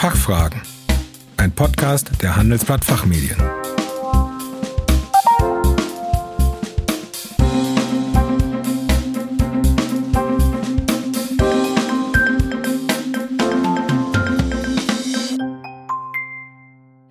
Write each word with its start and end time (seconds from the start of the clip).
Fachfragen. 0.00 0.62
Ein 1.36 1.52
Podcast 1.52 2.22
der 2.22 2.34
Handelsblatt 2.34 2.82
Fachmedien. 2.86 3.36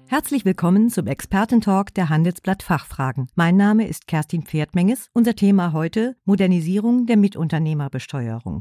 Herzlich 0.08 0.46
willkommen 0.46 0.90
zum 0.90 1.06
Expertentalk 1.06 1.94
der 1.94 2.10
Handelsblatt 2.10 2.64
Fachfragen. 2.64 3.28
Mein 3.36 3.56
Name 3.56 3.88
ist 3.88 4.08
Kerstin 4.08 4.42
Pferdmenges. 4.42 5.10
Unser 5.14 5.36
Thema 5.36 5.74
heute 5.74 6.16
Modernisierung 6.26 7.06
der 7.06 7.18
Mitunternehmerbesteuerung. 7.18 8.58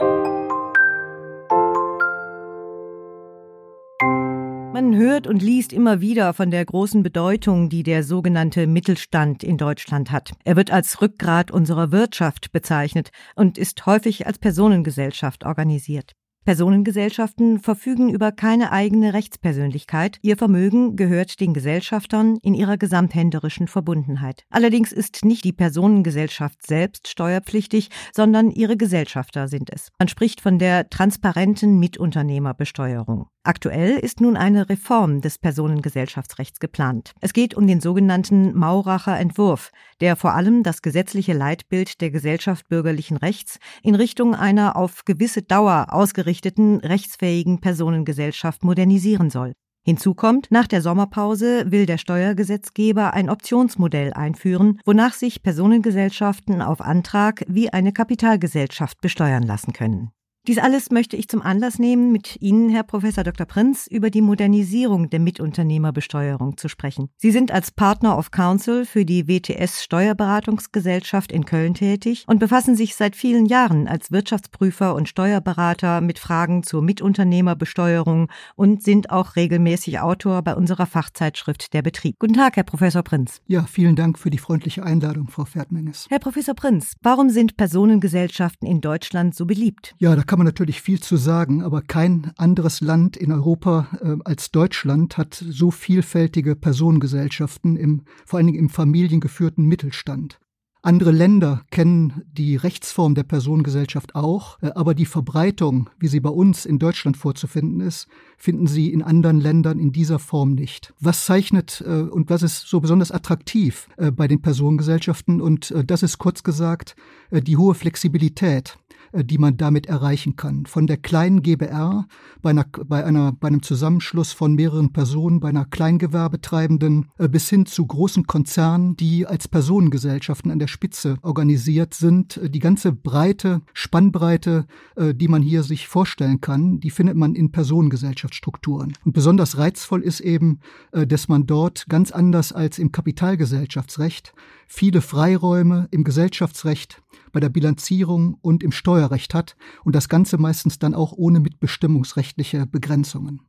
Man 4.89 4.97
hört 4.97 5.27
und 5.27 5.43
liest 5.43 5.75
immer 5.75 6.01
wieder 6.01 6.33
von 6.33 6.51
der 6.51 6.65
großen 6.65 7.03
Bedeutung, 7.03 7.69
die 7.69 7.83
der 7.83 8.03
sogenannte 8.03 8.67
Mittelstand 8.67 9.45
in 9.45 9.59
Deutschland 9.59 10.11
hat. 10.11 10.33
Er 10.45 10.57
wird 10.57 10.71
als 10.71 11.03
Rückgrat 11.03 11.51
unserer 11.51 11.93
Wirtschaft 11.93 12.53
bezeichnet 12.53 13.11
und 13.35 13.59
ist 13.59 13.85
häufig 13.85 14.27
als 14.27 14.39
Personengesellschaft 14.39 15.45
organisiert. 15.45 16.15
Personengesellschaften 16.45 17.59
verfügen 17.59 18.09
über 18.09 18.33
keine 18.33 18.73
eigene 18.73 19.13
Rechtspersönlichkeit. 19.13 20.19
Ihr 20.23 20.39
Vermögen 20.39 20.97
gehört 20.97 21.41
den 21.41 21.53
Gesellschaftern 21.53 22.39
in 22.41 22.55
ihrer 22.55 22.79
gesamthänderischen 22.79 23.69
Verbundenheit. 23.69 24.45
Allerdings 24.49 24.91
ist 24.91 25.27
nicht 25.27 25.45
die 25.45 25.53
Personengesellschaft 25.53 26.67
selbst 26.67 27.07
steuerpflichtig, 27.09 27.91
sondern 28.15 28.51
ihre 28.51 28.79
Gesellschafter 28.79 29.47
sind 29.47 29.71
es. 29.71 29.91
Man 29.99 30.09
spricht 30.09 30.41
von 30.41 30.59
der 30.59 30.89
transparenten 30.89 31.79
Mitunternehmerbesteuerung. 31.79 33.27
Aktuell 33.45 33.97
ist 33.99 34.21
nun 34.21 34.37
eine 34.37 34.69
Reform 34.69 35.21
des 35.23 35.39
Personengesellschaftsrechts 35.39 36.61
geplant. 36.61 37.13
Es 37.21 37.33
geht 37.33 37.55
um 37.55 37.67
den 37.67 37.81
sogenannten 37.81 38.55
Mauracher 38.55 39.19
Entwurf, 39.19 39.71
der 40.01 40.17
vor 40.17 40.35
allem 40.35 40.63
das 40.63 40.83
gesetzliche 40.83 41.33
Leitbild 41.33 42.01
der 42.03 42.11
Gesellschaft 42.11 42.69
bürgerlichen 42.69 43.17
Rechts 43.17 43.59
in 43.83 43.95
Richtung 43.95 44.35
einer 44.35 44.77
auf 44.77 45.05
gewisse 45.07 45.43
Dauer 45.43 45.87
ausgerichteten 45.91 46.38
rechtsfähigen 46.81 47.61
Personengesellschaft 47.61 48.65
modernisieren 48.65 49.31
soll. 49.31 49.53
Hinzu 49.85 50.15
kommt, 50.15 50.51
nach 50.51 50.67
der 50.67 50.83
Sommerpause 50.83 51.71
will 51.71 51.87
der 51.87 51.97
Steuergesetzgeber 51.97 53.15
ein 53.15 53.31
Optionsmodell 53.31 54.13
einführen, 54.13 54.81
wonach 54.85 55.15
sich 55.15 55.43
Personengesellschaften 55.43 56.61
auf 56.61 56.81
Antrag 56.83 57.43
wie 57.49 57.71
eine 57.73 57.93
Kapitalgesellschaft 57.93 59.01
besteuern 59.01 59.45
lassen 59.45 59.73
können. 59.73 60.11
Dies 60.47 60.59
alles 60.59 60.91
möchte 60.91 61.17
ich 61.17 61.29
zum 61.29 61.43
Anlass 61.43 61.79
nehmen, 61.79 62.11
mit 62.11 62.41
Ihnen, 62.41 62.71
Herr 62.71 62.83
Professor 62.83 63.23
Dr. 63.23 63.47
Prinz, 63.47 63.87
über 63.87 64.09
die 64.09 64.23
Modernisierung 64.23 65.11
der 65.11 65.21
Mitunternehmerbesteuerung 65.21 66.57
zu 66.57 66.69
sprechen. 66.69 67.11
Sie 67.19 67.33
sind 67.33 67.53
als 67.53 67.71
Partner 67.71 68.17
of 68.17 68.31
Counsel 68.31 68.87
für 68.87 69.05
die 69.05 69.29
WTS 69.29 69.83
Steuerberatungsgesellschaft 69.85 71.33
in 71.33 71.45
Köln 71.45 71.75
tätig 71.75 72.25
und 72.27 72.39
befassen 72.39 72.77
sich 72.77 72.95
seit 72.97 73.15
vielen 73.15 73.45
Jahren 73.45 73.89
als 73.89 74.11
Wirtschaftsprüfer 74.11 74.95
und 74.95 75.09
Steuerberater 75.09 76.01
mit 76.01 76.19
Fragen 76.19 76.63
zur 76.63 76.81
Mitunternehmerbesteuerung 76.81 78.31
und 78.57 78.83
sind 78.83 79.11
auch 79.11 79.37
regelmäßig 79.37 80.01
Autor 80.01 80.41
bei 80.41 80.55
unserer 80.55 80.87
Fachzeitschrift 80.87 81.75
Der 81.75 81.83
Betrieb. 81.83 82.19
Guten 82.19 82.35
Tag, 82.35 82.57
Herr 82.57 82.65
Professor 82.65 83.03
Prinz. 83.03 83.43
Ja, 83.49 83.65
vielen 83.65 83.97
Dank 83.97 84.19
für 84.19 84.31
die 84.31 84.39
freundliche 84.39 84.83
Einladung, 84.83 85.29
Frau 85.29 85.45
Pferdmenges. 85.45 86.07
Herr 86.09 86.21
Professor 86.21 86.55
Prinz, 86.55 86.95
warum 87.03 87.29
sind 87.29 87.59
Personengesellschaften 87.59 88.67
in 88.67 88.81
Deutschland 88.81 89.35
so 89.35 89.45
beliebt? 89.45 89.95
Ja, 89.99 90.17
da 90.17 90.23
kann 90.23 90.38
kann 90.39 90.45
man 90.45 90.53
natürlich 90.53 90.83
viel 90.83 91.01
zu 91.01 91.17
sagen, 91.17 91.65
aber 91.65 91.83
kein 91.83 92.31
anderes 92.37 92.81
Land 92.81 93.17
in 93.17 93.33
Europa 93.33 93.89
äh, 94.01 94.19
als 94.25 94.53
Deutschland 94.53 95.19
hat 95.19 95.35
so 95.35 95.73
vielfältige 95.73 96.55
Personengesellschaften, 96.55 97.77
im, 97.77 98.05
vor 98.25 98.37
allen 98.37 98.47
Dingen 98.47 98.61
im 98.61 98.69
familiengeführten 98.69 99.65
Mittelstand. 99.65 100.39
Andere 100.81 101.11
Länder 101.11 101.63
kennen 101.73 102.23
die 102.31 102.55
Rechtsform 102.55 103.17
der 103.17 103.25
Personengesellschaft 103.25 104.15
auch, 104.15 104.63
äh, 104.63 104.71
aber 104.77 104.95
die 104.95 105.07
Verbreitung, 105.07 105.91
wie 105.99 106.07
sie 106.07 106.21
bei 106.21 106.31
uns 106.31 106.67
in 106.67 106.79
Deutschland 106.79 107.17
vorzufinden 107.17 107.81
ist, 107.81 108.07
finden 108.37 108.69
Sie 108.69 108.93
in 108.93 109.03
anderen 109.03 109.41
Ländern 109.41 109.81
in 109.81 109.91
dieser 109.91 110.21
Form 110.21 110.53
nicht. 110.53 110.95
Was 111.01 111.25
zeichnet 111.25 111.83
äh, 111.85 112.03
und 112.03 112.31
was 112.31 112.45
ist 112.45 112.69
so 112.69 112.79
besonders 112.79 113.11
attraktiv 113.11 113.89
äh, 113.97 114.13
bei 114.13 114.29
den 114.29 114.41
Personengesellschaften? 114.41 115.41
Und 115.41 115.75
das 115.85 116.05
ist 116.05 116.19
kurz 116.19 116.45
gesagt 116.45 116.95
die 117.33 117.57
hohe 117.57 117.75
Flexibilität 117.75 118.79
die 119.13 119.39
man 119.39 119.57
damit 119.57 119.87
erreichen 119.87 120.37
kann. 120.37 120.67
Von 120.67 120.87
der 120.87 120.97
kleinen 120.97 121.43
GBR 121.43 122.07
bei, 122.43 122.51
einer, 122.51 122.67
bei, 122.87 123.05
einer, 123.05 123.33
bei 123.33 123.49
einem 123.49 123.63
Zusammenschluss 123.63 124.33
von 124.33 124.55
mehreren 124.55 124.93
Personen, 124.93 125.41
bei 125.41 125.49
einer 125.49 125.65
Kleingewerbetreibenden 125.65 127.07
äh, 127.19 127.29
bis 127.29 127.49
hin 127.49 127.67
zu 127.67 127.87
großen 127.87 128.27
Konzernen, 128.27 128.97
die 128.97 129.27
als 129.27 129.49
Personengesellschaften 129.49 130.51
an 130.51 130.59
der 130.59 130.67
Spitze 130.67 131.17
organisiert 131.23 131.95
sind. 131.95 132.37
Äh, 132.37 132.51
die 132.51 132.59
ganze 132.59 132.93
breite 132.93 133.63
Spannbreite, 133.73 134.67
die 134.97 135.29
man 135.29 135.43
hier 135.43 135.63
sich 135.63 135.89
vorstellen 135.89 136.41
kann, 136.41 136.81
die 136.81 136.91
findet 136.91 137.17
man 137.17 137.35
in 137.35 137.53
Personengesellschaftsstrukturen. 137.53 138.93
Und 139.05 139.13
besonders 139.13 139.59
reizvoll 139.59 140.03
ist 140.03 140.21
eben, 140.21 140.61
dass 140.93 141.29
man 141.29 141.47
dort 141.47 141.89
ganz 141.89 142.11
anders 142.11 142.53
als 142.53 142.79
im 142.79 142.93
Kapitalgesellschaftsrecht 142.93 144.35
viele 144.69 145.01
Freiräume 145.01 145.89
im 145.91 146.05
Gesellschaftsrecht 146.05 147.03
bei 147.33 147.41
der 147.41 147.49
Bilanzierung 147.49 148.39
und 148.41 148.63
im 148.63 148.73
Steuerrecht 148.73 149.35
hat 149.35 149.57
und 149.85 149.95
das 149.95 150.09
Ganze 150.09 150.39
meistens 150.39 150.79
dann 150.79 150.95
auch 150.95 151.13
ohne 151.13 151.41
mitbestimmungsrechtliche 151.41 152.67
Begrenzungen. 152.67 153.41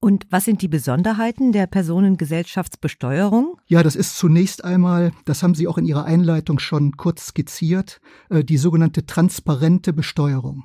Und 0.00 0.26
was 0.30 0.44
sind 0.44 0.62
die 0.62 0.68
Besonderheiten 0.68 1.52
der 1.52 1.66
Personengesellschaftsbesteuerung? 1.66 3.56
Ja, 3.66 3.82
das 3.82 3.96
ist 3.96 4.16
zunächst 4.16 4.64
einmal, 4.64 5.12
das 5.24 5.42
haben 5.42 5.54
Sie 5.54 5.66
auch 5.66 5.76
in 5.76 5.84
Ihrer 5.84 6.04
Einleitung 6.04 6.58
schon 6.58 6.96
kurz 6.96 7.26
skizziert, 7.26 8.00
äh, 8.30 8.44
die 8.44 8.58
sogenannte 8.58 9.06
transparente 9.06 9.92
Besteuerung. 9.92 10.64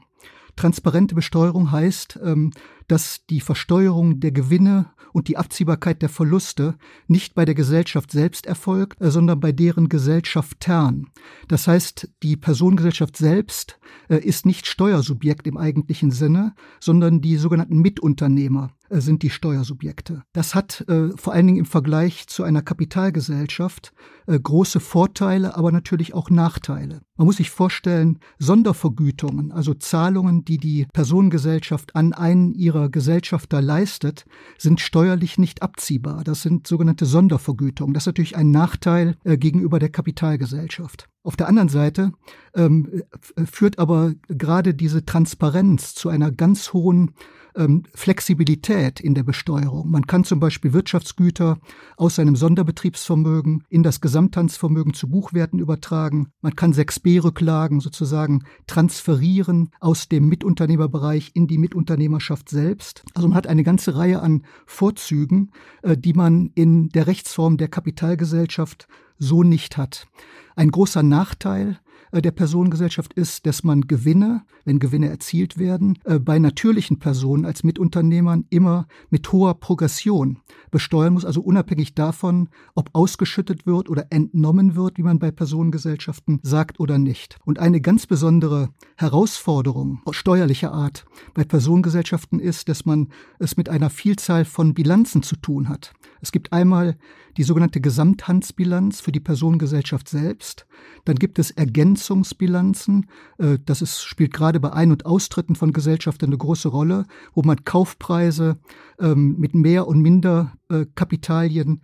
Transparente 0.56 1.16
Besteuerung 1.16 1.72
heißt, 1.72 2.20
ähm, 2.24 2.52
dass 2.94 3.26
die 3.26 3.42
Versteuerung 3.42 4.20
der 4.20 4.32
Gewinne 4.32 4.86
und 5.14 5.28
die 5.28 5.36
Abziehbarkeit 5.36 6.04
der 6.04 6.10
Verluste 6.10 6.76
nicht 7.08 7.34
bei 7.34 7.44
der 7.44 7.56
Gesellschaft 7.56 8.12
selbst 8.12 8.46
erfolgt, 8.46 9.02
äh, 9.02 9.10
sondern 9.10 9.40
bei 9.40 9.52
deren 9.52 9.90
Gesellschaftern. 9.90 11.08
Das 11.48 11.68
heißt, 11.68 12.10
die 12.22 12.38
Personengesellschaft 12.38 13.18
selbst 13.18 13.80
äh, 14.10 14.18
ist 14.18 14.46
nicht 14.46 14.68
Steuersubjekt 14.68 15.48
im 15.48 15.58
eigentlichen 15.58 16.12
Sinne, 16.12 16.54
sondern 16.80 17.20
die 17.20 17.38
sogenannten 17.38 17.80
Mitunternehmer 17.80 18.70
äh, 18.90 19.02
sind 19.02 19.24
die 19.24 19.30
Steuersubjekte. 19.30 20.24
Das 20.34 20.54
hat 20.54 20.86
äh, 20.88 21.10
vor 21.16 21.34
allen 21.34 21.48
Dingen 21.48 21.60
im 21.60 21.66
Vergleich 21.66 22.28
zu 22.28 22.44
einer 22.44 22.62
Kapitalgesellschaft 22.62 23.94
äh, 24.28 24.40
große 24.40 24.80
Vorteile, 24.80 25.58
aber 25.58 25.72
natürlich 25.72 26.14
auch 26.14 26.30
Nachteile. 26.30 27.02
Man 27.18 27.28
muss 27.28 27.38
sich 27.38 27.50
vorstellen, 27.50 28.20
Sondervergütungen, 28.40 29.52
also 29.52 29.74
Zahlungen, 29.74 30.46
die 30.46 30.58
die 30.58 30.88
Personengesellschaft 30.94 31.96
an 31.96 32.14
einen 32.14 32.54
ihrer 32.54 32.83
Gesellschafter 32.90 33.62
leistet, 33.62 34.26
sind 34.58 34.80
steuerlich 34.80 35.38
nicht 35.38 35.62
abziehbar. 35.62 36.24
Das 36.24 36.42
sind 36.42 36.68
sogenannte 36.68 37.06
Sondervergütungen. 37.06 37.94
Das 37.94 38.04
ist 38.04 38.08
natürlich 38.08 38.36
ein 38.36 38.52
Nachteil 38.52 39.16
äh, 39.24 39.38
gegenüber 39.38 39.80
der 39.80 39.90
Kapitalgesellschaft. 39.90 41.10
Auf 41.24 41.36
der 41.38 41.48
anderen 41.48 41.70
Seite 41.70 42.12
ähm, 42.54 43.04
führt 43.46 43.80
aber 43.80 44.14
gerade 44.28 44.74
diese 44.74 45.06
Transparenz 45.06 45.96
zu 45.96 46.10
einer 46.10 46.32
ganz 46.32 46.74
hohen 46.74 47.12
ähm, 47.56 47.84
Flexibilität 47.94 49.00
in 49.00 49.14
der 49.14 49.24
Besteuerung. 49.24 49.90
Man 49.90 50.08
kann 50.08 50.24
zum 50.24 50.40
Beispiel 50.40 50.74
Wirtschaftsgüter 50.74 51.60
aus 51.98 52.16
seinem 52.16 52.36
Sonderbetriebsvermögen 52.36 53.64
in 53.70 53.84
das 53.84 54.02
Gesamthandsvermögen 54.02 54.94
zu 54.94 55.10
Buchwerten 55.10 55.60
übertragen. 55.60 56.28
Man 56.42 56.56
kann 56.56 56.74
6b-Rücklagen 56.74 57.80
sozusagen 57.80 58.44
transferieren 58.68 59.70
aus 59.80 60.10
dem 60.10 60.28
Mitunternehmerbereich 60.28 61.32
in 61.34 61.48
die 61.48 61.58
Mitunternehmerschaft 61.58 62.50
selbst. 62.50 63.04
Also 63.14 63.28
man 63.28 63.38
hat 63.38 63.48
eine 63.48 63.64
ganze 63.64 63.96
Reihe 63.96 64.22
an 64.22 64.44
Vorzügen, 64.66 65.52
äh, 65.82 65.98
die 65.98 66.14
man 66.14 66.52
in 66.56 66.90
der 66.90 67.08
Rechtsform 67.08 67.58
der 67.58 67.68
Kapitalgesellschaft 67.68 68.88
so 69.24 69.44
nicht 69.44 69.78
hat. 69.78 70.08
Ein 70.56 70.70
großer 70.70 71.02
Nachteil 71.02 71.80
äh, 72.14 72.22
der 72.22 72.32
Personengesellschaft 72.32 73.14
ist, 73.14 73.46
dass 73.46 73.64
man 73.64 73.82
Gewinne, 73.82 74.44
wenn 74.66 74.80
Gewinne 74.80 75.10
erzielt 75.10 75.58
werden, 75.58 75.98
äh, 76.06 76.20
bei 76.20 76.40
natürlichen 76.40 77.00
Personen 77.00 77.46
als 77.46 77.64
Mitunternehmern 77.64 78.46
immer 78.50 78.88
mit 79.10 79.32
hoher 79.32 79.56
Progression 79.56 80.38
besteuern 80.70 81.14
muss, 81.14 81.26
also 81.26 81.42
unabhängig 81.42 81.96
davon, 81.96 82.50
ob 82.76 82.90
ausgeschüttet 82.94 83.66
wird 83.66 83.90
oder 83.90 84.08
entnommen 84.12 84.76
wird, 84.76 84.98
wie 84.98 85.04
man 85.04 85.20
bei 85.20 85.32
Personengesellschaften 85.32 86.40
sagt 86.44 86.80
oder 86.80 87.00
nicht. 87.00 87.38
Und 87.46 87.60
eine 87.60 87.82
ganz 87.82 88.06
besondere 88.06 88.70
Herausforderung 88.96 90.02
steuerlicher 90.12 90.72
Art 90.72 91.06
bei 91.34 91.44
Personengesellschaften 91.44 92.40
ist, 92.40 92.70
dass 92.70 92.86
man 92.86 93.10
es 93.40 93.58
mit 93.58 93.70
einer 93.70 93.90
Vielzahl 93.90 94.46
von 94.46 94.74
Bilanzen 94.74 95.24
zu 95.24 95.36
tun 95.36 95.68
hat. 95.68 95.94
Es 96.22 96.32
gibt 96.32 96.54
einmal 96.54 96.96
die 97.38 97.44
sogenannte 97.44 97.82
Gesamthandsbilanz 97.82 99.02
für 99.02 99.12
die 99.14 99.22
Personengesellschaft 99.22 100.10
selbst, 100.10 100.68
dann 101.06 101.16
gibt 101.16 101.40
es 101.40 101.52
Ergänzungsbilanzen. 101.52 103.08
Äh, 103.38 103.60
das 103.66 103.82
ist, 103.82 104.04
spielt 104.04 104.34
gerade 104.34 104.60
bei 104.60 104.74
Ein- 104.74 104.92
und 104.92 105.06
Austritten 105.06 105.56
von 105.56 105.72
Gesellschaften 105.72 106.26
eine 106.26 106.38
große 106.38 106.68
Rolle, 106.68 107.06
wo 107.34 107.42
man 107.44 107.64
Kaufpreise 107.64 108.60
ähm, 109.00 109.36
mit 109.38 109.56
mehr 109.56 109.88
und 109.88 110.02
minder 110.02 110.54
äh, 110.70 110.86
Kapitalien 110.96 111.82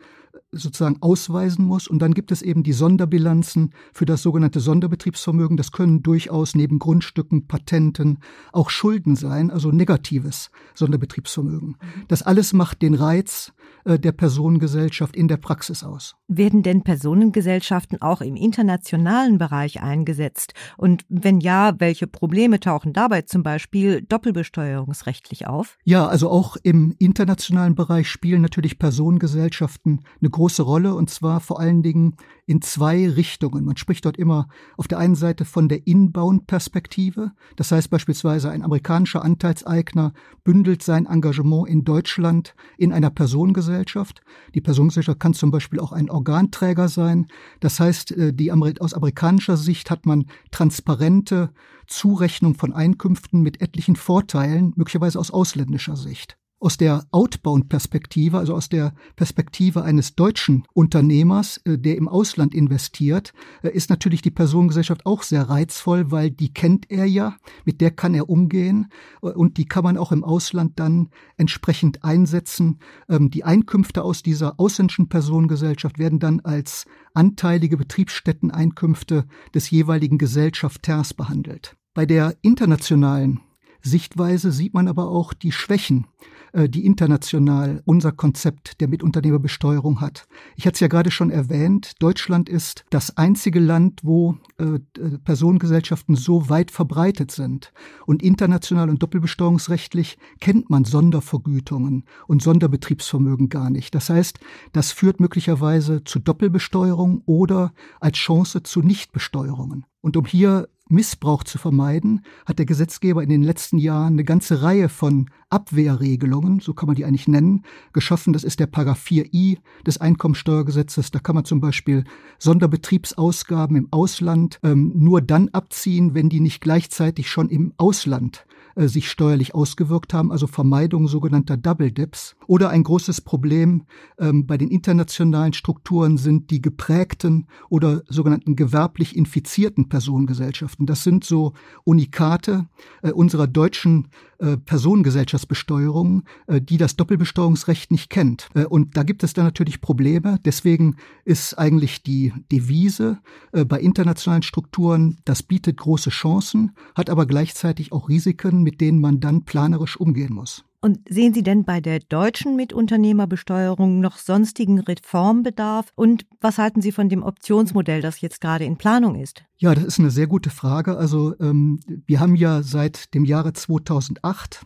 sozusagen 0.51 0.97
ausweisen 1.01 1.65
muss. 1.65 1.88
Und 1.88 2.00
dann 2.00 2.13
gibt 2.13 2.31
es 2.31 2.41
eben 2.41 2.63
die 2.63 2.74
Sonderbilanzen 2.74 3.74
für 3.94 4.06
das 4.06 4.21
sogenannte 4.21 4.59
Sonderbetriebsvermögen. 4.59 5.57
Das 5.57 5.71
können 5.71 6.03
durchaus 6.03 6.56
neben 6.56 6.80
Grundstücken, 6.80 7.47
Patenten 7.47 8.19
auch 8.51 8.69
Schulden 8.69 9.15
sein, 9.15 9.51
also 9.51 9.71
negatives 9.71 10.51
Sonderbetriebsvermögen. 10.75 11.77
Das 12.07 12.24
alles 12.24 12.53
macht 12.53 12.81
den 12.81 12.94
Reiz 12.94 13.53
äh, 13.86 14.00
der 14.00 14.12
Personengesellschaft 14.12 15.15
in 15.15 15.27
der 15.27 15.38
Praxis 15.38 15.83
aus. 15.83 16.15
Werden 16.27 16.63
denn 16.63 16.83
Personengesellschaften 16.83 18.01
auch 18.01 18.21
im 18.21 18.35
internationalen 18.35 19.38
Bereich 19.38 19.81
eingesetzt? 19.81 20.53
Und 20.77 21.06
wenn 21.09 21.39
ja, 21.39 21.74
welche 21.80 22.07
Probleme 22.07 22.59
tauchen 22.59 22.94
dabei 22.94 23.21
zum 23.24 23.44
Beispiel 23.44 24.01
doppelbesteuerungsrechtlich 24.01 25.47
auf? 25.47 25.77
Ja, 25.83 26.07
also 26.07 26.30
auch 26.30 26.57
im 26.62 26.95
internationalen 27.00 27.75
Bereich 27.75 28.09
spielen 28.09 28.42
natürlich 28.42 28.80
Personengesellschaften 28.80 30.01
eine 30.21 30.29
große 30.31 30.64
Rolle 30.64 30.94
und 30.96 31.10
zwar 31.10 31.40
vor 31.40 31.60
allen 31.60 31.84
Dingen 31.84 32.16
in 32.46 32.62
zwei 32.62 33.08
Richtungen. 33.08 33.64
Man 33.64 33.78
spricht 33.78 34.06
dort 34.06 34.18
immer 34.18 34.48
auf 34.76 34.88
der 34.88 34.98
einen 34.98 35.14
Seite 35.14 35.46
von 35.46 35.70
der 35.70 35.86
Inbound-Perspektive. 35.86 37.31
Das 37.56 37.72
heißt 37.72 37.92
beispielsweise 37.92 38.50
ein 38.50 38.64
amerikanischer 38.64 39.24
Anteilseigner 39.24 40.14
bündelt 40.44 40.81
sein 40.81 41.06
Engagement 41.06 41.70
in 41.70 41.86
Deutschland 41.86 42.56
in 42.78 42.92
einer 42.92 43.12
Personengesellschaft. 43.12 44.22
Die 44.56 44.62
Personengesellschaft 44.62 45.20
kann 45.20 45.36
zum 45.36 45.52
Beispiel 45.52 45.80
auch 45.80 45.92
ein 45.92 46.10
Organträger 46.10 46.88
sein. 46.88 47.28
Das 47.60 47.80
heißt, 47.80 48.12
äh, 48.14 48.34
die, 48.34 48.52
aus 48.52 48.96
amerikanischer 48.96 49.58
Sicht 49.58 49.92
hat 49.92 50.08
man 50.08 50.26
transparente 50.50 51.52
Zurechnung 51.86 52.56
von 52.56 52.74
Einkünften 52.74 53.42
mit 53.42 53.62
etlichen 53.62 53.96
Vorteilen, 53.96 54.74
möglicherweise 54.76 55.20
aus 55.20 55.30
ausländischer 55.30 55.96
Sicht 55.96 56.38
aus 56.59 56.77
der 56.77 57.06
Outbound-Perspektive, 57.11 58.38
also 58.38 58.53
aus 58.53 58.69
der 58.69 58.94
Perspektive 59.15 59.83
eines 59.83 60.15
deutschen 60.15 60.65
Unternehmers, 60.73 61.57
äh, 61.65 61.77
der 61.77 61.97
im 61.97 62.07
Ausland 62.07 62.53
investiert, 62.53 63.33
äh, 63.63 63.69
ist 63.69 63.89
natürlich 63.89 64.21
die 64.21 64.31
Personengesellschaft 64.31 65.06
auch 65.06 65.23
sehr 65.23 65.50
reizvoll, 65.50 66.11
weil 66.11 66.31
die 66.31 66.53
kennt 66.53 66.91
er 66.91 67.06
ja, 67.06 67.38
mit 67.65 67.81
der 67.81 67.91
kann 67.91 68.13
er 68.13 68.29
umgehen 68.29 68.91
äh, 69.21 69.27
und 69.27 69.57
die 69.57 69.65
kann 69.65 69.83
man 69.83 69.97
auch 69.97 70.11
im 70.11 70.23
Ausland 70.23 70.79
dann 70.79 71.09
entsprechend 71.38 72.03
einsetzen. 72.03 72.79
Ähm, 73.07 73.29
die 73.29 73.44
Einkünfte 73.44 74.03
aus 74.03 74.21
dieser 74.21 74.59
ausländischen 74.59 75.09
Personengesellschaft 75.09 75.97
werden 75.97 76.19
dann 76.19 76.41
als 76.41 76.85
anteilige 77.13 77.77
Betriebsstätteneinkünfte 77.77 79.25
des 79.53 79.69
jeweiligen 79.69 80.17
Gesellschafters 80.17 81.13
behandelt. 81.13 81.75
Bei 81.94 82.06
der 82.06 82.35
internationalen 82.41 83.39
Sichtweise 83.81 84.52
sieht 84.52 84.74
man 84.74 84.88
aber 84.88 85.10
auch 85.10 85.34
die 85.34 85.52
Schwächen, 85.52 86.08
äh, 86.54 86.70
die 86.70 86.86
international 86.86 87.81
unser 87.86 88.12
Konzept 88.12 88.81
der 88.81 88.88
Mitunternehmerbesteuerung 88.88 90.02
hat. 90.02 90.28
Ich 90.56 90.66
hatte 90.66 90.76
es 90.76 90.80
ja 90.80 90.88
gerade 90.88 91.12
schon 91.12 91.30
erwähnt, 91.30 91.94
Deutschland 92.00 92.50
ist 92.50 92.86
das 92.90 93.18
einzige 93.18 93.60
Land, 93.60 94.02
wo 94.04 94.38
äh, 94.58 94.80
Personengesellschaften 95.24 96.16
so 96.16 96.50
weit 96.50 96.72
verbreitet 96.72 97.31
sind. 97.31 97.72
Und 98.06 98.24
international 98.24 98.90
und 98.90 99.02
doppelbesteuerungsrechtlich 99.02 100.18
kennt 100.40 100.70
man 100.70 100.86
Sondervergütungen 100.86 102.06
und 102.28 102.42
Sonderbetriebsvermögen 102.42 103.50
gar 103.50 103.70
nicht. 103.70 103.94
Das 103.96 104.10
heißt, 104.10 104.40
das 104.74 104.92
führt 104.92 105.20
möglicherweise 105.20 106.04
zu 106.04 106.20
Doppelbesteuerung 106.20 107.22
oder 107.26 107.74
als 108.00 108.18
Chance 108.18 108.64
zu 108.64 108.81
Nichtbesteuerungen. 108.81 109.86
Und 110.02 110.16
um 110.16 110.26
hier 110.26 110.70
Missbrauch 110.89 111.44
zu 111.44 111.57
vermeiden, 111.57 112.21
hat 112.45 112.59
der 112.59 112.65
Gesetzgeber 112.65 113.24
in 113.24 113.30
den 113.30 113.44
letzten 113.44 113.77
Jahren 113.77 114.13
eine 114.13 114.24
ganze 114.24 114.62
Reihe 114.62 114.89
von 114.89 115.30
Abwehrregelungen, 115.50 116.59
so 116.59 116.74
kann 116.74 116.88
man 116.88 116.95
die 116.95 117.06
eigentlich 117.06 117.27
nennen, 117.27 117.63
geschaffen. 117.94 118.33
Das 118.33 118.44
ist 118.44 118.59
der 118.59 118.68
Paragraph 118.68 119.03
4i 119.06 119.57
des 119.86 120.00
Einkommensteuergesetzes. 120.00 121.12
Da 121.12 121.19
kann 121.19 121.36
man 121.36 121.45
zum 121.45 121.62
Beispiel 121.62 122.03
Sonderbetriebsausgaben 122.38 123.75
im 123.75 123.88
Ausland 123.91 124.59
ähm, 124.63 124.91
nur 124.95 125.21
dann 125.21 125.50
abziehen, 125.50 126.13
wenn 126.13 126.30
die 126.30 126.39
nicht 126.39 126.62
gleichzeitig 126.62 127.30
schon 127.30 127.50
im 127.50 127.74
Ausland 127.77 128.45
äh, 128.80 128.88
sich 128.88 129.12
steuerlich 129.12 129.54
ausgewirkt 129.54 130.14
haben, 130.14 130.31
also 130.31 130.48
Vermeidung 130.48 131.10
sogenannter 131.10 131.58
Double 131.58 131.92
Dips. 131.92 132.38
Oder 132.48 132.70
ein 132.70 132.84
großes 132.84 133.20
Problem 133.20 133.84
ähm, 134.18 134.48
bei 134.48 134.58
den 134.58 134.70
internationalen 134.70 135.52
Strukturen 135.52 136.18
sind 136.18 136.50
die 136.50 136.62
geprägten 136.62 137.48
oder 137.68 138.04
sogenannten 138.08 138.56
gewerblich 138.56 139.18
infizierten 139.18 139.90
Personengesellschaften. 139.90 140.86
Das 140.86 141.04
sind 141.04 141.26
so 141.26 141.52
Unikate 141.84 142.68
äh, 143.02 143.12
unserer 143.12 143.48
deutschen 143.48 144.08
äh, 144.39 144.57
Personengesellschaftsbesteuerung, 144.57 146.24
äh, 146.47 146.62
die 146.62 146.77
das 146.77 146.95
Doppelbesteuerungsrecht 146.95 147.91
nicht 147.91 148.09
kennt. 148.09 148.47
Äh, 148.56 148.65
und 148.65 148.95
da 148.95 149.03
gibt 149.03 149.24
es 149.24 149.33
dann 149.33 149.45
natürlich 149.45 149.81
Probleme. 149.81 150.39
Deswegen 150.45 150.95
ist 151.25 151.56
eigentlich 151.56 152.03
die 152.03 152.33
Devise 152.51 153.19
äh, 153.51 153.65
bei 153.65 153.80
internationalen 153.80 154.44
Strukturen, 154.44 155.18
das 155.25 155.44
bietet 155.44 155.77
große 155.77 156.09
Chancen, 156.09 156.71
hat 156.95 157.09
aber 157.09 157.25
gleichzeitig 157.25 157.91
auch 157.91 158.09
Risiken, 158.09 158.63
mit 158.63 158.81
denen 158.81 159.01
man 159.01 159.19
dann 159.19 159.44
planerisch 159.44 160.00
umgehen 160.00 160.33
muss. 160.33 160.63
Und 160.81 161.00
sehen 161.10 161.34
Sie 161.34 161.44
denn 161.44 161.66
bei 161.66 161.81
der 161.81 162.00
deutschen 162.00 162.56
Mitunternehmerbesteuerung 162.56 164.00
noch 164.00 164.18
sonstigen 164.18 164.80
Reformbedarf? 164.80 165.92
Und 165.96 166.26
was 166.40 166.58
halten 166.58 166.81
Sie 166.81 166.94
von 166.94 167.10
dem 167.10 167.22
Optionsmodell, 167.22 168.02
das 168.02 168.22
jetzt 168.22 168.40
gerade 168.40 168.64
in 168.64 168.78
Planung 168.78 169.16
ist? 169.16 169.44
Ja, 169.58 169.76
das 169.76 169.84
ist 169.84 170.00
eine 170.00 170.10
sehr 170.10 170.28
gute 170.28 170.50
Frage. 170.50 170.98
Also 170.98 171.36
ähm, 171.42 171.81
wir 172.06 172.22
haben 172.22 172.36
ja 172.36 172.64
seit 172.64 173.14
dem 173.14 173.26
Jahre 173.26 173.52
2008 173.52 174.62
äh, 174.64 174.66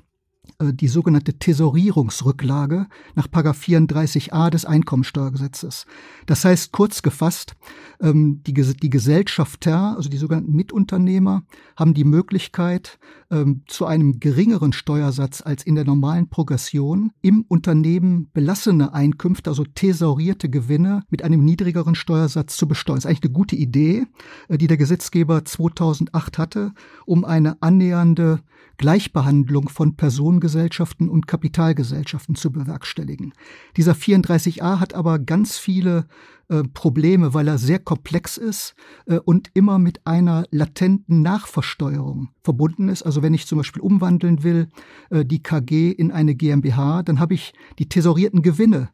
die 0.61 0.87
sogenannte 0.87 1.33
Tesorierungsrücklage 1.33 2.87
nach 3.15 3.27
34a 3.27 4.49
des 4.49 4.65
Einkommensteuergesetzes. 4.65 5.85
Das 6.25 6.45
heißt, 6.45 6.71
kurz 6.71 7.01
gefasst, 7.01 7.55
ähm, 8.01 8.41
die, 8.45 8.53
die 8.53 8.89
Gesellschafter, 8.89 9.95
also 9.95 10.09
die 10.09 10.17
sogenannten 10.17 10.53
Mitunternehmer, 10.53 11.43
haben 11.75 11.93
die 11.93 12.03
Möglichkeit, 12.03 12.99
ähm, 13.31 13.63
zu 13.67 13.85
einem 13.85 14.19
geringeren 14.19 14.73
Steuersatz 14.73 15.41
als 15.41 15.63
in 15.63 15.75
der 15.75 15.85
normalen 15.85 16.29
Progression 16.29 17.11
im 17.21 17.45
Unternehmen 17.47 18.29
belassene 18.33 18.93
Einkünfte, 18.93 19.49
also 19.49 19.63
thesaurierte 19.63 20.49
Gewinne 20.49 21.03
mit 21.09 21.23
einem 21.23 21.43
niedrigeren 21.43 21.95
Steuersatz 21.95 22.57
zu 22.57 22.67
besteuern. 22.67 22.97
Das 22.97 23.05
ist 23.05 23.09
eigentlich 23.09 23.23
eine 23.23 23.33
gute 23.33 23.55
Idee, 23.55 24.05
äh, 24.49 24.57
die 24.57 24.67
der 24.67 24.77
Gesetzgeber 24.77 25.45
2008 25.45 26.37
hatte, 26.37 26.73
um 27.05 27.25
eine 27.25 27.61
annähernde 27.61 28.41
Gleichbehandlung 28.77 29.69
von 29.69 29.95
Personengesellschaften 30.43 31.09
und 31.09 31.27
Kapitalgesellschaften 31.27 32.35
zu 32.35 32.51
bewerkstelligen. 32.51 33.33
Dieser 33.77 33.93
34a 33.93 34.79
hat 34.79 34.93
aber 34.93 35.19
ganz 35.19 35.57
viele 35.57 36.05
äh, 36.49 36.63
Probleme, 36.73 37.33
weil 37.33 37.47
er 37.47 37.57
sehr 37.57 37.79
komplex 37.79 38.37
ist 38.37 38.75
äh, 39.05 39.19
und 39.19 39.49
immer 39.53 39.79
mit 39.79 40.05
einer 40.05 40.45
latenten 40.51 41.21
Nachversteuerung 41.21 42.29
verbunden 42.43 42.89
ist. 42.89 43.03
Also 43.03 43.21
wenn 43.21 43.33
ich 43.33 43.47
zum 43.47 43.57
Beispiel 43.57 43.81
umwandeln 43.81 44.43
will, 44.43 44.67
äh, 45.09 45.23
die 45.23 45.41
KG 45.41 45.91
in 45.91 46.11
eine 46.11 46.35
GmbH, 46.35 47.03
dann 47.03 47.19
habe 47.21 47.33
ich 47.33 47.53
die 47.79 47.87
tesorierten 47.87 48.41
Gewinne 48.41 48.89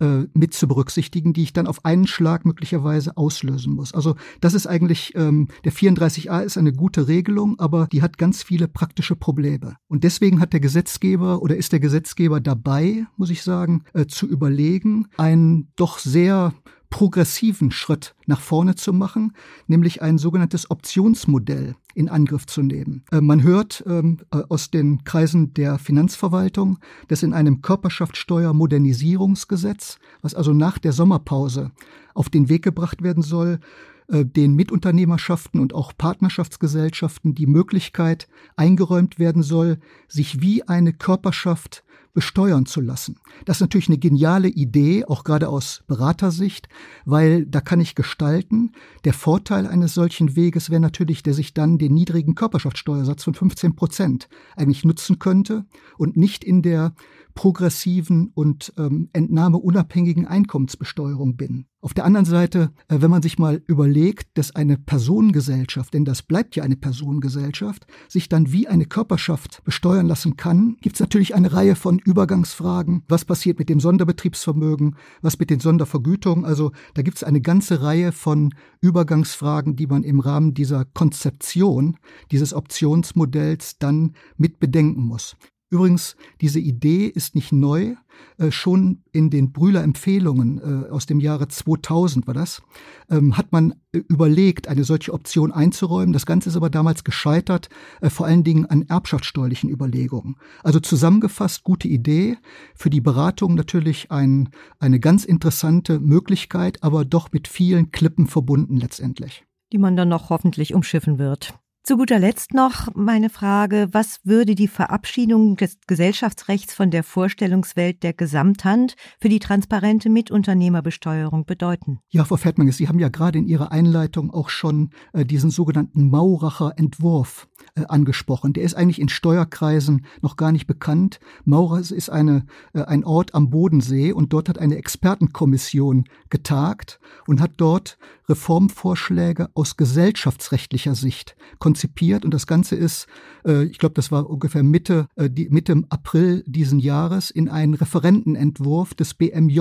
äh, 0.00 0.26
mit 0.34 0.54
zu 0.54 0.66
berücksichtigen, 0.66 1.32
die 1.32 1.42
ich 1.42 1.52
dann 1.52 1.66
auf 1.66 1.84
einen 1.84 2.06
Schlag 2.06 2.44
möglicherweise 2.44 3.16
auslösen 3.16 3.74
muss. 3.74 3.94
Also 3.94 4.16
das 4.40 4.54
ist 4.54 4.66
eigentlich, 4.66 5.14
ähm, 5.14 5.48
der 5.64 5.72
34a 5.72 6.40
ist 6.40 6.58
eine 6.58 6.72
gute 6.72 7.08
Regelung, 7.08 7.58
aber 7.58 7.86
die 7.92 8.02
hat 8.02 8.18
ganz 8.18 8.42
viele 8.42 8.68
praktische 8.68 9.16
Probleme. 9.16 9.76
Und 9.88 10.04
deswegen 10.04 10.40
hat 10.40 10.52
der 10.52 10.60
Gesetzgeber 10.60 11.42
oder 11.42 11.56
ist 11.56 11.72
der 11.72 11.80
Gesetzgeber 11.80 12.40
dabei, 12.40 13.06
muss 13.16 13.30
ich 13.30 13.42
sagen, 13.42 13.84
äh, 13.94 14.06
zu 14.06 14.26
überlegen, 14.26 15.06
einen 15.16 15.68
doch 15.76 15.98
sehr 15.98 16.54
progressiven 16.90 17.70
Schritt 17.70 18.14
nach 18.26 18.40
vorne 18.40 18.74
zu 18.74 18.92
machen, 18.92 19.32
nämlich 19.68 20.02
ein 20.02 20.18
sogenanntes 20.18 20.70
Optionsmodell 20.70 21.76
in 21.94 22.08
Angriff 22.08 22.46
zu 22.46 22.62
nehmen. 22.62 23.04
Äh, 23.10 23.20
man 23.20 23.42
hört 23.42 23.84
ähm, 23.86 24.18
äh, 24.32 24.42
aus 24.48 24.70
den 24.70 25.04
Kreisen 25.04 25.52
der 25.54 25.78
Finanzverwaltung, 25.78 26.78
dass 27.08 27.22
in 27.22 27.32
einem 27.32 27.62
Körperschaftssteuermodernisierungsgesetz, 27.62 29.98
was 30.20 30.34
also 30.34 30.52
nach 30.52 30.78
der 30.78 30.92
Sommerpause 30.92 31.70
auf 32.12 32.28
den 32.28 32.48
Weg 32.48 32.62
gebracht 32.62 33.02
werden 33.02 33.22
soll, 33.22 33.60
äh, 34.08 34.24
den 34.24 34.54
Mitunternehmerschaften 34.54 35.60
und 35.60 35.74
auch 35.74 35.92
Partnerschaftsgesellschaften 35.96 37.34
die 37.34 37.46
Möglichkeit 37.46 38.28
eingeräumt 38.56 39.18
werden 39.18 39.42
soll, 39.42 39.78
sich 40.08 40.40
wie 40.40 40.66
eine 40.66 40.92
Körperschaft 40.92 41.84
besteuern 42.12 42.66
zu 42.66 42.80
lassen. 42.80 43.16
Das 43.44 43.58
ist 43.58 43.60
natürlich 43.60 43.88
eine 43.88 43.98
geniale 43.98 44.48
Idee, 44.48 45.04
auch 45.04 45.24
gerade 45.24 45.48
aus 45.48 45.82
Beratersicht, 45.86 46.68
weil 47.04 47.46
da 47.46 47.60
kann 47.60 47.80
ich 47.80 47.94
gestalten. 47.94 48.72
Der 49.04 49.12
Vorteil 49.12 49.66
eines 49.66 49.94
solchen 49.94 50.36
Weges 50.36 50.70
wäre 50.70 50.80
natürlich, 50.80 51.22
dass 51.22 51.38
ich 51.38 51.54
dann 51.54 51.78
den 51.78 51.94
niedrigen 51.94 52.34
Körperschaftssteuersatz 52.34 53.24
von 53.24 53.34
15 53.34 53.76
Prozent 53.76 54.28
eigentlich 54.56 54.84
nutzen 54.84 55.18
könnte 55.18 55.66
und 55.96 56.16
nicht 56.16 56.44
in 56.44 56.62
der 56.62 56.94
progressiven 57.34 58.30
und 58.34 58.72
ähm, 58.76 59.08
entnahmeunabhängigen 59.12 60.26
Einkommensbesteuerung 60.26 61.36
bin. 61.36 61.66
Auf 61.80 61.94
der 61.94 62.04
anderen 62.04 62.26
Seite, 62.26 62.72
äh, 62.88 63.00
wenn 63.00 63.10
man 63.10 63.22
sich 63.22 63.38
mal 63.38 63.62
überlegt, 63.66 64.36
dass 64.36 64.54
eine 64.54 64.76
Personengesellschaft, 64.76 65.94
denn 65.94 66.04
das 66.04 66.22
bleibt 66.22 66.56
ja 66.56 66.64
eine 66.64 66.76
Personengesellschaft, 66.76 67.86
sich 68.08 68.28
dann 68.28 68.52
wie 68.52 68.68
eine 68.68 68.84
Körperschaft 68.84 69.62
besteuern 69.64 70.06
lassen 70.06 70.36
kann, 70.36 70.76
gibt 70.80 70.96
es 70.96 71.00
natürlich 71.00 71.34
eine 71.34 71.52
Reihe 71.52 71.76
von 71.76 71.99
Übergangsfragen. 72.00 73.04
Was 73.08 73.24
passiert 73.24 73.58
mit 73.58 73.68
dem 73.68 73.80
Sonderbetriebsvermögen? 73.80 74.96
Was 75.22 75.38
mit 75.38 75.50
den 75.50 75.60
Sondervergütungen? 75.60 76.44
Also 76.44 76.72
da 76.94 77.02
gibt 77.02 77.18
es 77.18 77.24
eine 77.24 77.40
ganze 77.40 77.82
Reihe 77.82 78.12
von 78.12 78.54
Übergangsfragen, 78.80 79.76
die 79.76 79.86
man 79.86 80.02
im 80.02 80.20
Rahmen 80.20 80.54
dieser 80.54 80.84
Konzeption, 80.84 81.96
dieses 82.30 82.54
Optionsmodells 82.54 83.78
dann 83.78 84.14
mit 84.36 84.60
bedenken 84.60 85.02
muss. 85.02 85.36
Übrigens, 85.70 86.16
diese 86.40 86.58
Idee 86.58 87.06
ist 87.06 87.36
nicht 87.36 87.52
neu. 87.52 87.94
Äh, 88.38 88.50
schon 88.50 89.04
in 89.12 89.30
den 89.30 89.52
Brühler 89.52 89.84
Empfehlungen 89.84 90.58
äh, 90.58 90.90
aus 90.90 91.06
dem 91.06 91.20
Jahre 91.20 91.46
2000 91.46 92.26
war 92.26 92.34
das, 92.34 92.60
ähm, 93.08 93.36
hat 93.36 93.52
man 93.52 93.74
äh, 93.92 93.98
überlegt, 93.98 94.66
eine 94.66 94.82
solche 94.82 95.12
Option 95.12 95.52
einzuräumen. 95.52 96.12
Das 96.12 96.26
Ganze 96.26 96.48
ist 96.48 96.56
aber 96.56 96.70
damals 96.70 97.04
gescheitert, 97.04 97.68
äh, 98.00 98.10
vor 98.10 98.26
allen 98.26 98.42
Dingen 98.42 98.66
an 98.66 98.82
erbschaftssteuerlichen 98.82 99.70
Überlegungen. 99.70 100.36
Also 100.64 100.80
zusammengefasst, 100.80 101.62
gute 101.62 101.86
Idee. 101.86 102.36
Für 102.74 102.90
die 102.90 103.00
Beratung 103.00 103.54
natürlich 103.54 104.10
ein, 104.10 104.48
eine 104.80 104.98
ganz 104.98 105.24
interessante 105.24 106.00
Möglichkeit, 106.00 106.82
aber 106.82 107.04
doch 107.04 107.30
mit 107.30 107.46
vielen 107.46 107.92
Klippen 107.92 108.26
verbunden 108.26 108.76
letztendlich. 108.76 109.44
Die 109.72 109.78
man 109.78 109.96
dann 109.96 110.08
noch 110.08 110.30
hoffentlich 110.30 110.74
umschiffen 110.74 111.18
wird. 111.20 111.54
Zu 111.82 111.96
guter 111.96 112.18
Letzt 112.18 112.52
noch 112.52 112.94
meine 112.94 113.30
Frage, 113.30 113.88
was 113.92 114.20
würde 114.22 114.54
die 114.54 114.68
Verabschiedung 114.68 115.56
des 115.56 115.78
Gesellschaftsrechts 115.86 116.74
von 116.74 116.90
der 116.90 117.02
Vorstellungswelt 117.02 118.02
der 118.02 118.12
Gesamthand 118.12 118.96
für 119.18 119.30
die 119.30 119.38
transparente 119.38 120.10
Mitunternehmerbesteuerung 120.10 121.46
bedeuten? 121.46 122.00
Ja, 122.10 122.26
Frau 122.26 122.36
Fettmanges, 122.36 122.76
Sie 122.76 122.86
haben 122.86 122.98
ja 122.98 123.08
gerade 123.08 123.38
in 123.38 123.46
Ihrer 123.46 123.72
Einleitung 123.72 124.30
auch 124.30 124.50
schon 124.50 124.90
äh, 125.14 125.24
diesen 125.24 125.50
sogenannten 125.50 126.10
Mauracher 126.10 126.74
Entwurf 126.76 127.48
äh, 127.74 127.86
angesprochen. 127.88 128.52
Der 128.52 128.62
ist 128.62 128.74
eigentlich 128.74 129.00
in 129.00 129.08
Steuerkreisen 129.08 130.04
noch 130.20 130.36
gar 130.36 130.52
nicht 130.52 130.66
bekannt. 130.66 131.18
Maurer 131.44 131.80
ist 131.80 132.10
eine, 132.10 132.44
äh, 132.74 132.82
ein 132.82 133.04
Ort 133.04 133.34
am 133.34 133.48
Bodensee 133.48 134.12
und 134.12 134.34
dort 134.34 134.50
hat 134.50 134.58
eine 134.58 134.76
Expertenkommission 134.76 136.04
getagt 136.28 137.00
und 137.26 137.40
hat 137.40 137.52
dort 137.56 137.96
Reformvorschläge 138.28 139.48
aus 139.54 139.76
gesellschaftsrechtlicher 139.76 140.94
Sicht 140.94 141.36
konzipiert 141.58 141.79
und 142.24 142.34
das 142.34 142.46
Ganze 142.46 142.76
ist, 142.76 143.06
äh, 143.46 143.64
ich 143.64 143.78
glaube, 143.78 143.94
das 143.94 144.10
war 144.10 144.28
ungefähr 144.28 144.62
Mitte, 144.62 145.06
äh, 145.16 145.30
die, 145.30 145.48
Mitte 145.48 145.82
April 145.88 146.44
diesen 146.46 146.78
Jahres 146.78 147.30
in 147.30 147.48
einen 147.48 147.74
Referentenentwurf 147.74 148.94
des 148.94 149.14
BMJ, 149.14 149.60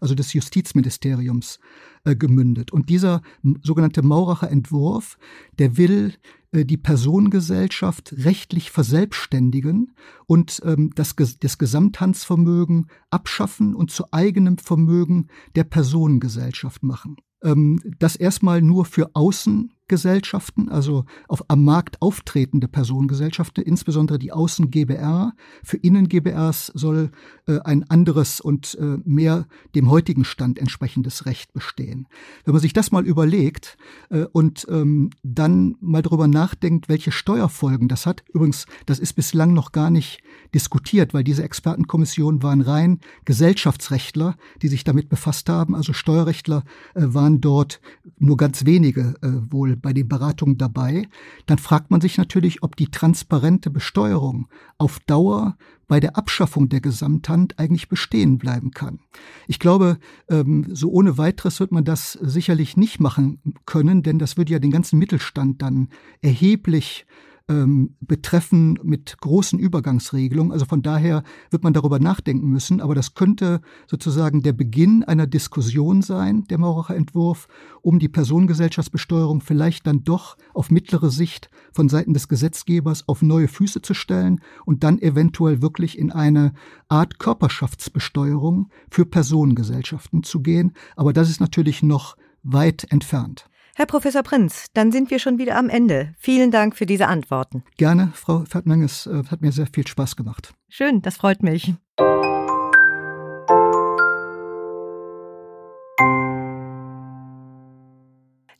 also 0.00 0.14
des 0.14 0.32
Justizministeriums, 0.32 1.58
äh, 2.04 2.16
gemündet. 2.16 2.72
Und 2.72 2.88
dieser 2.88 3.22
sogenannte 3.62 4.02
Mauracher 4.02 4.50
Entwurf, 4.50 5.18
der 5.58 5.76
will 5.76 6.14
äh, 6.52 6.64
die 6.64 6.76
Personengesellschaft 6.76 8.14
rechtlich 8.24 8.70
verselbstständigen 8.70 9.92
und 10.26 10.60
ähm, 10.64 10.92
das, 10.94 11.14
das 11.16 11.58
Gesamthandsvermögen 11.58 12.88
abschaffen 13.10 13.74
und 13.74 13.90
zu 13.90 14.04
eigenem 14.12 14.58
Vermögen 14.58 15.28
der 15.54 15.64
Personengesellschaft 15.64 16.82
machen. 16.82 17.16
Ähm, 17.42 17.80
das 17.98 18.16
erstmal 18.16 18.62
nur 18.62 18.84
für 18.84 19.10
Außen 19.14 19.72
Gesellschaften, 19.90 20.68
also 20.68 21.04
auf 21.26 21.50
am 21.50 21.64
Markt 21.64 22.00
auftretende 22.00 22.68
Personengesellschaften, 22.68 23.64
insbesondere 23.64 24.20
die 24.20 24.30
Außen 24.30 24.70
GBR. 24.70 25.32
Für 25.64 25.78
Innen 25.78 26.08
GBRs 26.08 26.66
soll 26.74 27.10
äh, 27.46 27.58
ein 27.64 27.90
anderes 27.90 28.40
und 28.40 28.78
äh, 28.80 28.98
mehr 29.04 29.48
dem 29.74 29.90
heutigen 29.90 30.24
Stand 30.24 30.60
entsprechendes 30.60 31.26
Recht 31.26 31.52
bestehen. 31.52 32.06
Wenn 32.44 32.54
man 32.54 32.62
sich 32.62 32.72
das 32.72 32.92
mal 32.92 33.04
überlegt 33.04 33.76
äh, 34.10 34.26
und 34.30 34.64
ähm, 34.70 35.10
dann 35.24 35.74
mal 35.80 36.02
darüber 36.02 36.28
nachdenkt, 36.28 36.88
welche 36.88 37.10
Steuerfolgen 37.10 37.88
das 37.88 38.06
hat, 38.06 38.22
übrigens, 38.32 38.66
das 38.86 39.00
ist 39.00 39.14
bislang 39.14 39.54
noch 39.54 39.72
gar 39.72 39.90
nicht 39.90 40.22
diskutiert, 40.54 41.14
weil 41.14 41.24
diese 41.24 41.42
Expertenkommissionen 41.42 42.44
waren 42.44 42.60
rein 42.60 43.00
Gesellschaftsrechtler, 43.24 44.36
die 44.62 44.68
sich 44.68 44.84
damit 44.84 45.08
befasst 45.08 45.48
haben, 45.48 45.74
also 45.74 45.92
Steuerrechtler 45.92 46.62
äh, 46.94 47.02
waren 47.06 47.40
dort 47.40 47.80
nur 48.20 48.36
ganz 48.36 48.64
wenige 48.64 49.16
äh, 49.22 49.52
wohl 49.52 49.79
bei 49.80 49.92
den 49.92 50.08
Beratungen 50.08 50.58
dabei, 50.58 51.08
dann 51.46 51.58
fragt 51.58 51.90
man 51.90 52.00
sich 52.00 52.18
natürlich, 52.18 52.62
ob 52.62 52.76
die 52.76 52.90
transparente 52.90 53.70
Besteuerung 53.70 54.48
auf 54.78 55.00
Dauer 55.00 55.56
bei 55.88 55.98
der 55.98 56.16
Abschaffung 56.16 56.68
der 56.68 56.80
Gesamthand 56.80 57.58
eigentlich 57.58 57.88
bestehen 57.88 58.38
bleiben 58.38 58.70
kann. 58.70 59.00
Ich 59.48 59.58
glaube, 59.58 59.98
ähm, 60.28 60.66
so 60.70 60.90
ohne 60.90 61.18
weiteres 61.18 61.58
wird 61.58 61.72
man 61.72 61.84
das 61.84 62.12
sicherlich 62.12 62.76
nicht 62.76 63.00
machen 63.00 63.40
können, 63.66 64.02
denn 64.02 64.20
das 64.20 64.36
würde 64.36 64.52
ja 64.52 64.60
den 64.60 64.70
ganzen 64.70 64.98
Mittelstand 65.00 65.62
dann 65.62 65.88
erheblich 66.22 67.06
ähm, 67.50 67.96
betreffen 68.00 68.78
mit 68.84 69.18
großen 69.20 69.58
Übergangsregelungen. 69.58 70.52
Also 70.52 70.64
von 70.64 70.82
daher 70.82 71.24
wird 71.50 71.64
man 71.64 71.72
darüber 71.72 71.98
nachdenken 71.98 72.48
müssen. 72.48 72.80
Aber 72.80 72.94
das 72.94 73.14
könnte 73.14 73.60
sozusagen 73.88 74.42
der 74.42 74.52
Beginn 74.52 75.02
einer 75.02 75.26
Diskussion 75.26 76.00
sein, 76.00 76.44
der 76.44 76.58
Mauracher 76.58 76.94
Entwurf, 76.94 77.48
um 77.82 77.98
die 77.98 78.08
Personengesellschaftsbesteuerung 78.08 79.40
vielleicht 79.40 79.86
dann 79.86 80.04
doch 80.04 80.36
auf 80.54 80.70
mittlere 80.70 81.10
Sicht 81.10 81.50
von 81.72 81.88
Seiten 81.88 82.14
des 82.14 82.28
Gesetzgebers 82.28 83.08
auf 83.08 83.20
neue 83.20 83.48
Füße 83.48 83.82
zu 83.82 83.94
stellen 83.94 84.40
und 84.64 84.84
dann 84.84 85.00
eventuell 85.00 85.60
wirklich 85.60 85.98
in 85.98 86.12
eine 86.12 86.52
Art 86.88 87.18
Körperschaftsbesteuerung 87.18 88.70
für 88.90 89.04
Personengesellschaften 89.04 90.22
zu 90.22 90.40
gehen. 90.40 90.72
Aber 90.94 91.12
das 91.12 91.28
ist 91.28 91.40
natürlich 91.40 91.82
noch 91.82 92.16
weit 92.44 92.86
entfernt. 92.90 93.50
Herr 93.76 93.86
Professor 93.86 94.22
Prinz, 94.22 94.66
dann 94.74 94.92
sind 94.92 95.10
wir 95.10 95.18
schon 95.18 95.38
wieder 95.38 95.56
am 95.56 95.68
Ende. 95.68 96.14
Vielen 96.18 96.50
Dank 96.50 96.76
für 96.76 96.86
diese 96.86 97.06
Antworten. 97.06 97.62
Gerne, 97.76 98.10
Frau 98.14 98.44
Fettmann, 98.44 98.82
es 98.82 99.06
äh, 99.06 99.22
hat 99.30 99.40
mir 99.40 99.52
sehr 99.52 99.68
viel 99.72 99.86
Spaß 99.86 100.16
gemacht. 100.16 100.52
Schön, 100.68 101.02
das 101.02 101.16
freut 101.16 101.42
mich. 101.42 101.72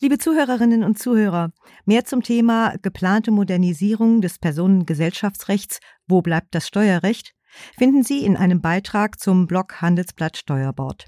Liebe 0.02 0.16
Zuhörerinnen 0.16 0.82
und 0.82 0.98
Zuhörer, 0.98 1.52
mehr 1.84 2.06
zum 2.06 2.22
Thema 2.22 2.74
geplante 2.80 3.30
Modernisierung 3.30 4.22
des 4.22 4.38
Personengesellschaftsrechts 4.38 5.80
Wo 6.06 6.22
bleibt 6.22 6.54
das 6.54 6.66
Steuerrecht? 6.66 7.34
finden 7.76 8.02
Sie 8.02 8.24
in 8.24 8.36
einem 8.36 8.60
Beitrag 8.60 9.18
zum 9.18 9.46
Blog 9.46 9.82
Handelsblatt 9.82 10.36
Steuerbord. 10.36 11.06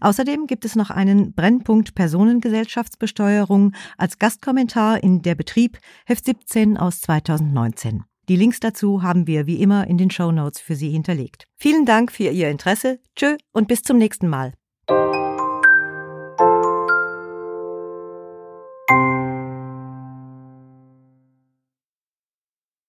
Außerdem 0.00 0.46
gibt 0.46 0.64
es 0.64 0.76
noch 0.76 0.90
einen 0.90 1.32
Brennpunkt 1.34 1.94
Personengesellschaftsbesteuerung 1.94 3.72
als 3.96 4.18
Gastkommentar 4.18 5.02
in 5.02 5.22
Der 5.22 5.34
Betrieb, 5.34 5.78
Heft 6.06 6.24
17 6.24 6.76
aus 6.76 7.00
2019. 7.00 8.04
Die 8.28 8.36
Links 8.36 8.60
dazu 8.60 9.02
haben 9.02 9.26
wir 9.26 9.46
wie 9.46 9.60
immer 9.60 9.88
in 9.88 9.98
den 9.98 10.10
Show 10.10 10.30
Notes 10.30 10.60
für 10.60 10.76
Sie 10.76 10.90
hinterlegt. 10.90 11.46
Vielen 11.56 11.84
Dank 11.84 12.12
für 12.12 12.28
Ihr 12.28 12.48
Interesse. 12.48 13.00
Tschö 13.16 13.36
und 13.52 13.66
bis 13.66 13.82
zum 13.82 13.98
nächsten 13.98 14.28
Mal. 14.28 14.52